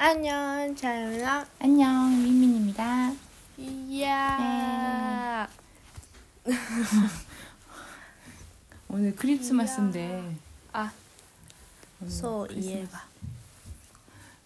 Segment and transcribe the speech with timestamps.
[0.00, 1.44] 안녕, 자연아.
[1.58, 3.12] 안녕, 민민입니다.
[3.58, 5.48] 이야.
[8.88, 10.36] 오늘 크리스마스인데
[10.72, 10.92] 아,
[12.06, 12.46] 소.
[12.46, 13.04] 이해가.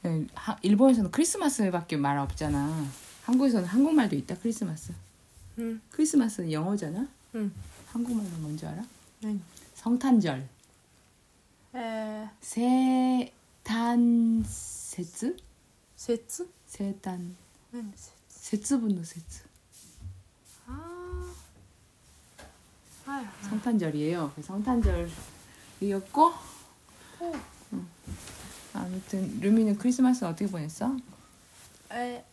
[0.03, 2.87] 네, 하- 일본에서는 크리스마스밖에 말 없잖아.
[3.25, 4.39] 한국에서는 한국말도 있다.
[4.39, 4.95] 크리스마스.
[5.59, 7.07] 응, 크리스마스는 영어잖아.
[7.35, 7.53] 응.
[7.93, 8.83] 한국말로 뭔지 알아?
[9.25, 9.43] 응.
[9.75, 10.49] 성탄절.
[11.75, 13.33] 에, 세
[13.64, 15.36] 탄세츠?
[15.96, 16.48] 세츠?
[16.68, 17.36] 세탄
[17.74, 18.12] 응, 세츠.
[18.30, 19.44] 세츠분노 세츠.
[20.68, 21.34] 아.
[23.08, 23.26] 아유.
[23.50, 24.32] 성탄절이에요.
[24.36, 26.34] 그 성탄절이었고
[27.22, 27.36] 오.
[28.74, 30.96] 아무튼 루미는 크리스마스 어떻게 보냈어?
[31.92, 32.24] 에,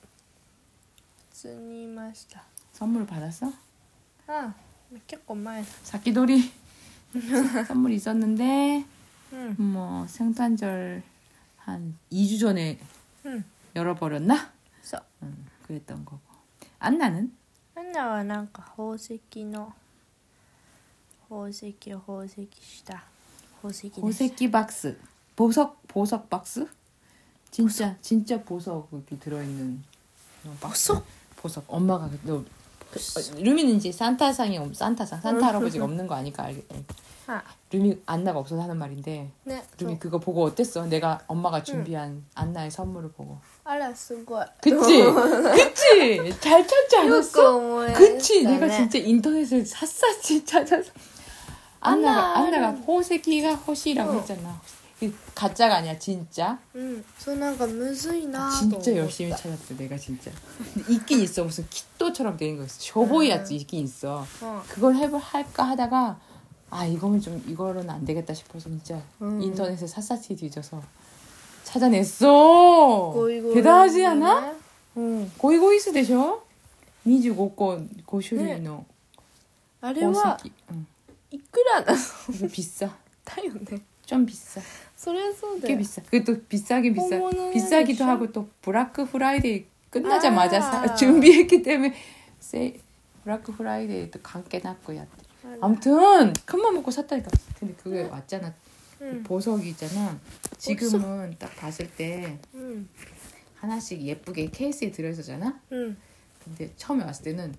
[1.30, 2.42] 普通にいました。
[2.72, 3.52] 선물 받았어?
[4.26, 4.54] あ、
[5.06, 5.68] 結構前だ。
[5.84, 6.50] 사키돌이
[7.66, 8.84] 선물 있었는데
[9.32, 9.72] うん。
[9.72, 11.02] 뭐 성탄절
[11.68, 12.78] 한 2주 전에
[13.24, 13.44] うん。
[13.74, 14.52] 열어버렸나?
[14.82, 15.02] そう。
[15.22, 16.20] 음, 그랬던 거고
[16.78, 17.32] 안나는
[17.76, 19.74] アンナはなんか宝石の
[21.28, 23.02] 宝石を宝石した
[23.56, 24.00] 宝石です。
[24.00, 24.98] 보색기 박스
[25.34, 26.66] 보석 보석 박스?
[27.50, 29.82] 진짜 진짜 보석이 들어있는
[30.44, 30.92] 어, 박스.
[30.92, 31.06] 보석?
[31.36, 32.44] 보석 엄마가 너 어,
[32.91, 35.91] 그 루미는 이제 산타상이 없, 산타상 산타 할아버지가 음.
[35.91, 36.85] 없는 거 아니까 알, 알, 음.
[37.27, 37.43] 아.
[37.71, 39.99] 루미 안나가 없어서 하는 말인데 네, 루미 저...
[39.99, 40.87] 그거 보고 어땠어?
[40.87, 41.63] 내가 엄마가 음.
[41.63, 42.25] 준비한 응.
[42.33, 45.03] 안나의 선물을 보고 알았어 그거 그치?
[45.53, 46.39] 그치?
[46.39, 47.93] 잘 찾지 않았어?
[47.93, 48.43] 그치?
[48.43, 48.75] 내가 네.
[48.75, 50.91] 진짜 인터넷을 샅샅이 찾아서
[51.79, 54.13] 안나가 안나가 호색이가 호시라고 어.
[54.15, 54.59] 했잖아
[55.00, 56.58] 그 가짜가 아니야 진짜.
[56.74, 57.04] うん。
[57.18, 58.84] そうなんかむずいなと思って。
[58.84, 60.30] 진짜 열심히 찾았어 내가 진짜.
[60.74, 62.76] 근데 있긴 있어 무슨 키토처럼 된 거 있어.
[62.80, 64.24] 쇼보이야지 있긴 있어.
[64.42, 64.62] うん。
[64.68, 66.18] 그걸 해볼 할까 하다가
[66.70, 69.42] 아 이거는 좀 이거로는 안 되겠다 싶어서 진짜 음.
[69.42, 70.80] 인터넷에 샅샅이 뒤져서
[71.64, 73.12] 찾아냈어.
[73.14, 74.40] ゴイゴイ 대단하지 않아?
[74.40, 74.52] ね
[74.96, 75.32] うん。
[75.38, 76.44] ゴイゴイスでしょ
[77.06, 78.86] ?25個5種類の
[79.80, 80.86] あれ宝は石、うん、
[81.32, 81.98] いくらなの
[82.32, 82.88] 이거 비싸
[83.24, 83.80] だよね。
[84.06, 84.60] 좀 비싸
[84.98, 85.78] それはそうだ 꽤 よ。
[85.78, 88.08] 비싸 그또 비싸긴 비싸 어머나, 비싸기도 진짜?
[88.08, 90.60] 하고 또 블라크 프라이데이 끝나자마자 아.
[90.88, 91.94] 사- 준비했기 때문에
[92.40, 92.78] 세
[93.24, 95.06] 블라크 프라이데이 또 관계 났고 야
[95.44, 98.52] あら 아무튼 큰맘 먹고 샀다니까 근데 그게 왔잖아
[99.00, 99.22] うん。
[99.24, 100.18] 보석이 있잖아
[100.58, 102.88] 지금은 딱 봤을 때 うん。
[103.56, 105.96] 하나씩 예쁘게 케이스에 들어있었잖아 うん。
[106.44, 107.54] 근데 처음에 왔을 때는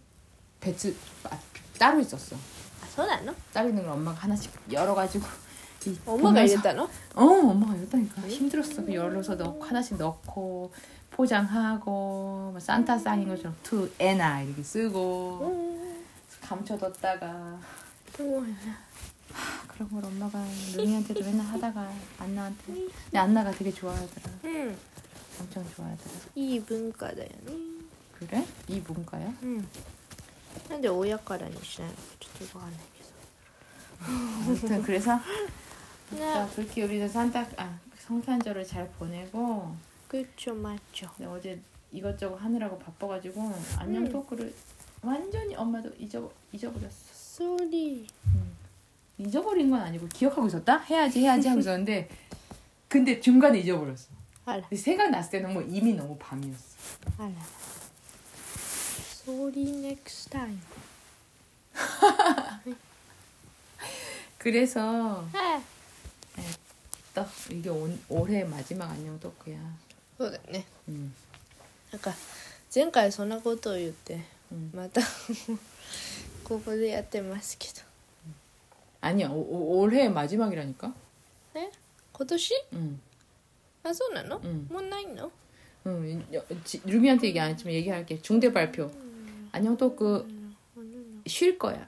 [0.61, 1.37] 배츠 아,
[1.77, 5.25] 따로 있었어 あ、そうなの 따로 있는 걸 엄마가 하나씩 열어가지고
[6.06, 6.82] 엄마가 보면서- 이랬다 너?
[7.14, 8.22] 어 엄마가 이랬다니까.
[8.22, 8.28] 음.
[8.28, 8.84] 힘들었어.
[8.84, 10.72] 그 열어서 넣고 하나씩 넣고
[11.10, 12.98] 포장하고 뭐 산타 음.
[12.98, 16.04] 사인 것처럼 to Anna 이렇게 쓰고 음.
[16.42, 17.58] 감춰뒀다가.
[18.18, 18.44] 어머,
[19.68, 20.44] 그런 걸 엄마가
[20.76, 22.64] 루미한테도 맨날 하다가 안나한테.
[22.74, 24.30] 근데 안나가 되게 좋아하더라.
[24.44, 24.76] 음,
[25.40, 26.10] 엄청 좋아하더라.
[26.34, 27.80] 이 문과다 니?
[28.18, 28.46] 그래?
[28.68, 29.32] 이 뭔가요?
[29.42, 29.66] 음.
[30.68, 31.92] 근데 오약과라니 시나요?
[32.38, 32.60] 저거
[34.84, 35.18] 그래서
[36.18, 39.74] 자, 그렇게 우리는 산타 아 성탄절을 잘 보내고
[40.08, 41.08] 그렇죠 맞죠.
[41.16, 41.60] 근데 어제
[41.92, 44.12] 이것저것 하느라고 바빠가지고 안녕 음.
[44.12, 44.52] 토크를
[45.02, 46.90] 완전히 엄마도 잊어 잊어버렸어.
[47.12, 48.06] 쏘리.
[48.26, 48.56] 음.
[49.18, 50.78] 잊어버린 건 아니고 기억하고 있었다.
[50.78, 52.08] 해야지 해야지 하고 있었는데
[52.88, 54.08] 근데 중간에 잊어버렸어.
[54.46, 54.66] 알아.
[54.74, 56.76] 생각났을 때는 뭐 이미 너무 밤이었어.
[57.18, 57.30] 알아.
[59.24, 60.30] 쏘리 next
[64.38, 65.24] 그래서.
[65.34, 65.60] 해.
[67.15, 67.27] はい。
[67.47, 69.57] 또 이게 온, 올해 마지막 안녕 토크야.
[70.17, 70.65] そうだよね。
[70.89, 71.13] 음,
[71.91, 72.13] なんか
[72.73, 74.19] 前回そんなことを言って、
[74.51, 74.71] 음.
[74.73, 75.01] また
[76.43, 77.81] ここでやってますけど。
[79.01, 80.91] 아니야 오, 오, 올해 마지막이라니까.
[81.55, 81.69] え
[82.13, 82.99] 今年 응,
[83.83, 84.67] あ、そうなの、 응.
[84.71, 85.31] もうないの
[85.85, 86.25] 응.
[86.33, 88.21] 여- 지- 루미한테 얘기 안 했지만 얘기할게.
[88.21, 88.89] 중대 발표.
[89.51, 90.25] 안녕 토크
[91.27, 91.87] 쉴 거야.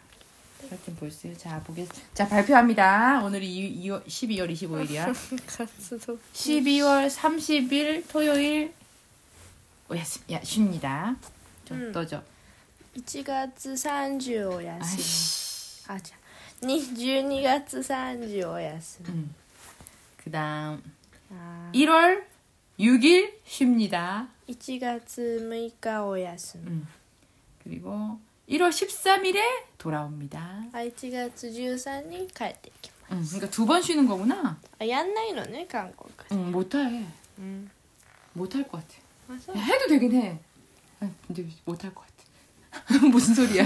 [0.70, 0.76] ルミが。
[0.84, 1.36] 좀 보세요.
[1.36, 2.08] 자 보겠습니다.
[2.14, 3.22] 자 발표합니다.
[3.24, 5.06] 오늘이 2월 12월 25일이야.
[5.46, 8.72] 活動 12월 30일 토요일
[9.88, 11.16] 오야스 야 쉽니다.
[11.64, 11.92] 좀 음.
[11.92, 12.22] 떠죠.
[12.96, 15.84] 1月30お休み 아이씨.
[15.88, 16.16] あじゃ
[16.62, 19.34] あに12月30お休み 음.
[20.16, 20.82] 그다음
[21.30, 22.24] あ 1월
[22.78, 24.28] 6일 쉽니다.
[24.48, 26.88] 1月6日お休み 음.
[27.62, 28.18] 그리고
[28.51, 29.39] 1월 13일에
[29.77, 30.63] 돌아옵니다.
[30.73, 32.69] 아이치가 주주산이 갈 때.
[33.11, 34.57] 응, 그러니까 두 번 쉬는 거구나.
[34.79, 36.09] 아, 얀나이로네 한국.
[36.31, 37.05] 응, 못해.
[37.39, 37.69] 응.
[38.33, 39.01] 못할 것 같아.
[39.27, 39.53] 맞아.
[39.53, 40.39] 해도 되긴 해.
[40.99, 42.11] 아, 근데 못할 것 같아.
[43.11, 43.65] 무슨 소리야?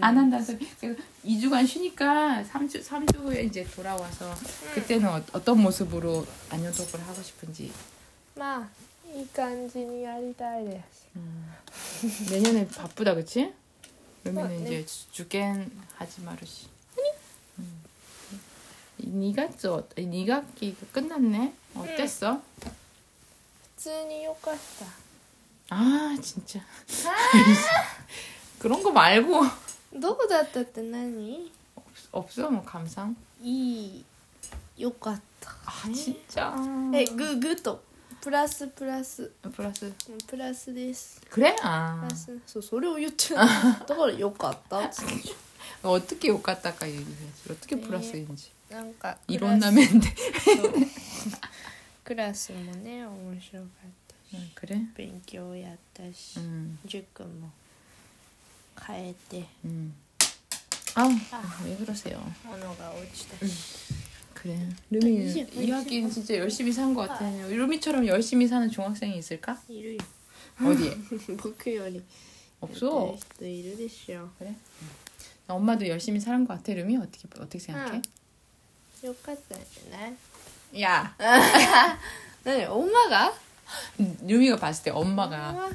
[0.00, 0.68] 안 한다는 소리.
[1.24, 4.32] 2주간 쉬니까 3주, 3주 후에 이제 돌아와서
[4.74, 7.72] 그때는 어, 떤 모습으로 안녕독을 하고 싶은지.
[8.36, 8.68] 막
[9.15, 11.51] いい感じにやりたいです 음.
[12.31, 13.53] 내년에 바쁘다 그치?
[14.23, 14.81] 그러면 어, 네.
[14.81, 16.67] 이제 주겐 하지 마르시.
[17.57, 17.81] 음.
[18.99, 21.53] 2月, 어, 2학기 끝났네?
[21.75, 22.41] 어땠어?
[23.77, 24.55] 普通によかっ
[25.69, 26.59] た 아 진짜
[28.59, 29.41] 그런 거 말고
[29.93, 31.49] どうだったって何
[32.11, 33.15] 없어 뭐 감상?
[33.41, 34.05] いい
[34.77, 36.53] よかった、 아 ね 진짜
[36.93, 37.81] えググッと
[38.24, 39.30] プラスプラス。
[39.54, 39.92] プラス。
[40.26, 41.20] プラスです。
[41.28, 41.54] くれ
[42.46, 44.80] そうそれを言って だからよかった。
[44.80, 44.90] っ
[45.84, 46.86] おっときよかったか
[47.50, 48.14] おときプラス
[48.70, 50.08] なんかいろんな面で。
[52.02, 54.42] クラスもね面白かったし。
[54.54, 56.78] くれ勉強やったし、うん。
[56.86, 57.50] 塾も。
[58.86, 59.44] 変えて。
[59.66, 59.94] うん。
[60.94, 62.20] あ、あ、めぐらせよ。
[62.42, 63.46] 物が落ちた。
[63.46, 63.92] し、
[64.44, 64.58] 그래.
[64.90, 67.24] 루미 이 학기는 진짜 열심히 산 것 같아.
[67.48, 69.58] 루미처럼 열심히 사는 중학생이 있을까?
[69.70, 69.98] 일요일.
[70.62, 70.94] 어디에?
[71.42, 72.02] 목요일이.
[72.60, 73.16] 없어.
[73.40, 74.30] 너 일요일이시여.
[74.38, 74.54] 그래.
[75.48, 76.74] 엄마도 열심히 사는 것 같아.
[76.74, 78.02] 루미 어떻게 어떻게 생각해?
[79.00, 79.56] 똑같다.
[79.90, 80.16] 난.
[80.82, 81.14] 야.
[82.44, 83.34] 난 엄마가.
[84.26, 85.70] 루미가 봤을 때 엄마가 엄마?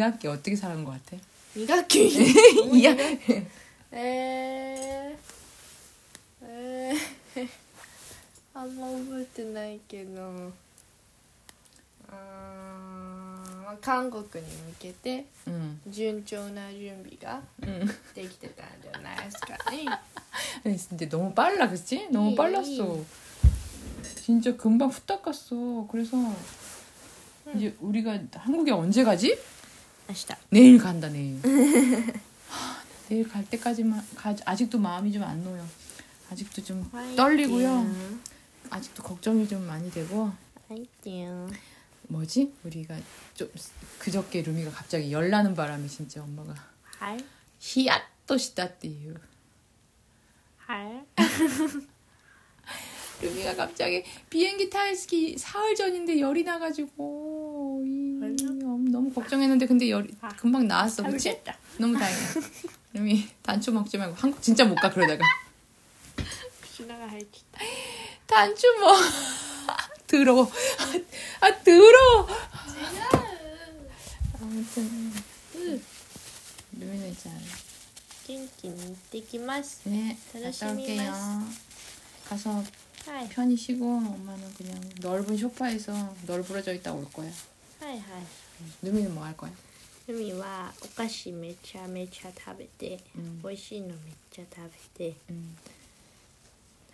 [0.00, 1.16] 학기 어떻게 사는 것 같아?
[1.54, 2.08] 네 학기.
[2.08, 3.44] 이 학기.
[3.92, 5.07] 에.
[8.55, 12.15] あんま覚えてないけどうー
[13.73, 17.87] ん韓国に向けて 응, 順調な準備が 응.
[18.13, 19.85] できてたんじゃないですかね
[20.65, 22.07] 아니, 진짜 너무 빨라, 그치?
[22.11, 22.99] 너무 이- 빨랐어.
[24.15, 25.87] 진짜 금방 후딱 갔어.
[25.91, 26.17] 그래서
[27.55, 29.37] 이제 우리가 한국에 언제 가지?
[30.07, 31.37] 明日 내일 간다 내일.
[32.47, 35.63] 하, 내일 갈 때까지만 가, 아직도 마음이 좀 안 놓여.
[36.30, 37.16] 아직도 좀 화이팅.
[37.16, 37.86] 떨리고요.
[38.70, 40.30] 아직도 걱정이 좀 많이 되고.
[40.68, 41.48] 화이팅.
[42.08, 42.52] 뭐지?
[42.64, 42.96] 우리가
[43.34, 43.50] 좀
[43.98, 46.54] 그저께 루미가 갑자기 열나는 바람이 진짜 엄마가
[46.98, 47.18] 할
[47.60, 49.14] 히앗도시다띠유
[50.58, 51.04] 할
[53.20, 58.18] 루미가 갑자기 비행기 탈기 사흘 전인데 열이 나가지고 이,
[58.90, 61.40] 너무 걱정했는데 근데 열이 아, 금방 나왔어 그렇지?
[61.78, 62.28] 너무 다행이야
[62.94, 65.24] 루미 단추 먹지 말고 한국 진짜 못 가 그러다가
[67.17, 67.61] 口の中入っちゃっ
[68.27, 68.95] 단추 먹
[70.07, 70.43] 더러워
[71.41, 73.27] 아 더러워 た 違う
[74.41, 75.13] 아무튼
[76.77, 77.35] 루미는 있잖아
[78.27, 81.13] 元気に行ってきます 네 열심히 갔다 올게요
[82.29, 82.63] 가서
[83.07, 87.29] はい 편히 쉬고 엄마는 그냥 넓은 소파에서 널브러져 있다 올 거야
[87.81, 88.01] はいはい
[88.83, 89.51] 루미는 뭐 할 거야?
[90.07, 93.97] 海はお菓子めちゃめちゃ食べて、うん美味しいのめっ
[94.31, 95.55] ちゃ食べて 음.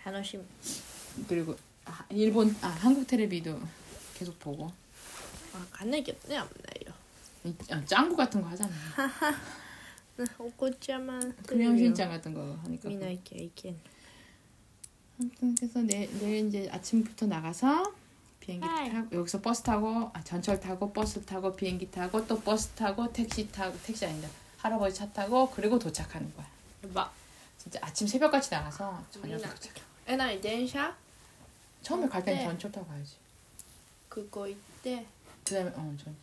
[0.05, 0.39] 楽しい
[1.27, 1.55] 그리고
[1.85, 3.59] 아, 일본 아 한국 테레비도
[4.13, 4.71] 계속 보고.
[5.53, 6.93] 아 가네겠네 없나요
[7.71, 8.71] 아, 짱구 같은 거 하잖아.
[10.37, 13.77] 오코짜만 그냥 신짱 같은 거 하니까 미나이게 이겐
[15.19, 17.93] 아무튼 그래서 내, 내일 이제 아침부터 나가서
[18.39, 23.11] 비행기 타고 여기서 버스 타고 아, 전철 타고 버스 타고 비행기 타고 또 버스 타고
[23.11, 24.29] 택시 타고 택시 아니다.
[24.57, 26.47] 할아버지 차 타고 그리고 도착하는 거야.
[26.93, 27.13] 막
[27.57, 30.94] 진짜 아침 새벽같이 나가서 저녁에 도착 え何電車
[31.82, 32.44] 처음에 갈 때는 네.
[32.46, 33.16] 전철 타고 가야지
[34.08, 35.06] 空港行って
[35.44, 36.14] 그다음에 어 전,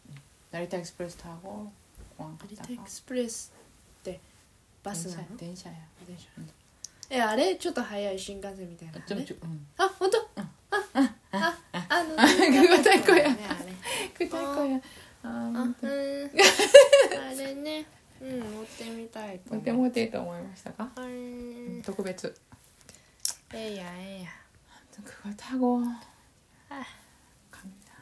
[0.51, 1.71] 나리타 익스프레스 타고
[2.17, 3.51] 공항 成田 갔다가 エクスプレス
[4.01, 4.19] って
[4.83, 5.75] バスなの 電車 電車や
[6.07, 6.25] 電車
[7.09, 9.65] えあれちょっと早い新幹線みたいなの 좀, ね 좀, 응.
[9.77, 13.29] あ本当ああああの 그거 탈 거야.
[13.33, 13.73] ねあれ
[14.17, 14.55] 그탈 어.
[14.55, 14.81] 거야
[15.23, 16.31] あ 아, うん
[17.17, 17.85] あれね
[18.21, 22.35] うん乗ってみたいと思う 때문에 또思いましたかあれ特別
[23.53, 25.81] ええやんええやん 그걸 타고
[26.69, 26.83] 아.
[27.51, 27.93] 갑니다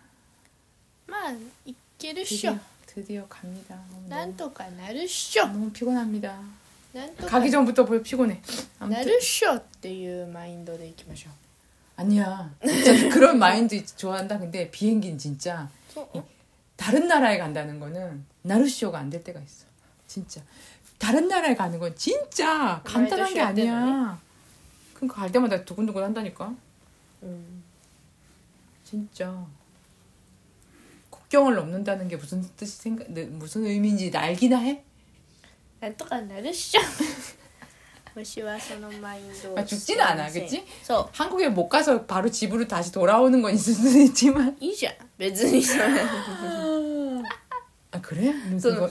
[1.07, 1.31] まあ
[1.65, 6.39] いけるっしょ 드디어, 드디어 갑니다 너무, なんとかなるっしょ 너무 피곤합니다
[6.93, 8.41] なんとか 가기 전부터 보여 피곤해
[8.79, 11.33] な 아무튼 るっしょっていうマインドでいきましょう
[11.97, 16.23] 아니야 진짜 그런 마인드 좋아한다 근데 비행기는 진짜 そう
[16.77, 19.65] 다른 나라에 간다는 거는 나루쇼가 안 될 때가 있어
[20.07, 20.41] 진짜
[20.97, 24.19] 다른 나라에 가는 건 진짜 간단한 게 나이도 아니야
[25.00, 26.54] 그러니까 갈 때마다 두근두근 한다니까.
[27.22, 27.62] 음.
[28.84, 29.46] 진짜.
[31.08, 34.84] 국경을 넘는다는 게 무슨 뜻이 생각 네, 무슨 의미인지 알기나 해?
[35.80, 36.78] 난또가 나르쇼.
[39.56, 40.66] 아, 죽지는 않아, 그치?
[40.82, 44.56] So, 한국에 못 가서 바로 집으로 다시 돌아오는 건 있을 수 있지만.
[44.60, 45.62] 이자, 매즈니
[47.92, 48.34] 아, 그래?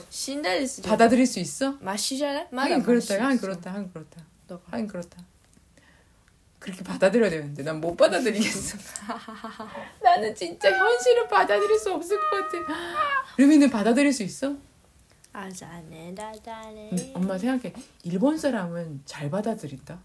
[0.08, 0.82] 신다리스.
[0.82, 1.76] 받아들일 수 있어?
[1.80, 2.48] 마시잖아?
[2.50, 4.22] 하긴 그렇다, 하긴 그렇다, 하긴 그렇다.
[4.70, 5.18] 하긴 그렇다.
[6.60, 8.76] 그렇게 받아들여야 되는데 난 못 받아들이겠어.
[10.02, 12.58] 나는 진짜 현실을 받아들일 수 없을 것 같아.
[13.38, 14.54] 루미는 받아들일 수 있어?
[16.92, 17.72] 음, 엄마 생각해.
[18.02, 20.00] 일본 사람은 잘 받아들인다.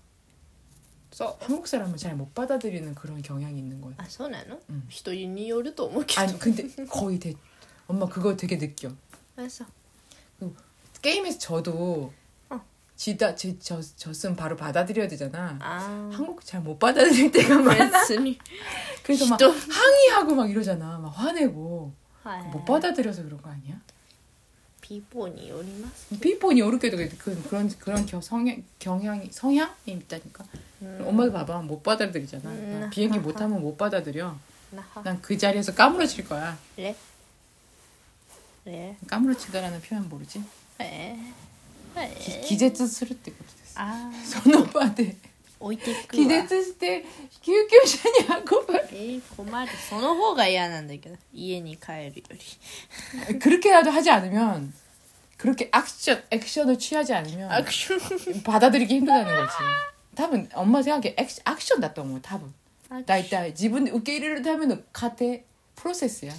[1.41, 3.93] 한국 사람은 잘 못 받아들이는 그런 경향이 있는 거야.
[3.97, 4.59] 아, 소나노?
[4.89, 6.17] 히토유니요르도모키.
[6.17, 6.21] 음.
[6.21, 7.33] 아니 근데 거의 대.
[7.87, 8.91] 엄마 그거 되게 느껴.
[9.35, 9.65] 알았어.
[10.39, 10.53] 그
[11.01, 12.13] 게임에서 저도
[12.95, 15.57] 지다 저저쓴 바로 받아들여야 되잖아.
[15.61, 16.09] 아.
[16.13, 18.05] 한국 잘 못 받아들일 때가 많아.
[19.03, 20.97] 그래서 막 항의하고 막 이러잖아.
[20.99, 21.93] 막 화내고
[22.51, 23.75] 못 받아들여서 그런 거 아니야?
[24.81, 26.19] 비본이 요리마스.
[26.19, 30.45] 비본이 요렇게도 그, 그, 그런 그런 겨, 성향 경향이 성향이 있다니까.
[30.83, 31.03] 음.
[31.05, 32.49] 엄마도 봐봐 못 받아들이잖아.
[32.49, 32.89] 음.
[32.91, 34.37] 비행기 못 타면 못 받아들여.
[35.03, 36.57] 난 그 자리에서 까무러질 거야.
[36.75, 36.95] 그래?
[39.07, 40.43] 까무러치다라는 표현 모르지?
[40.81, 41.17] 에.
[41.96, 45.16] え 기, 기제츠 스를 때ことです.ああその場で
[45.58, 47.04] 置いていく気わ絶して
[47.42, 52.12] 救急車に運ばれえー、困るその方が嫌なんだけど家に帰るよ
[53.28, 54.72] り 그렇게라도 하지 않으면
[55.36, 59.52] 그렇게 액션 액션을 취하지 않으면 アクション 받아들이기 힘들다는 거지.
[60.14, 62.52] 多分 엄마 생각에 액, 액션 だと思う多分
[62.90, 65.38] アクション大体自分で受け入れるための過程
[65.76, 66.32] プロセスや